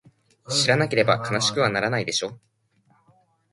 [0.49, 2.39] 知らなければ悲しくはならないでしょ？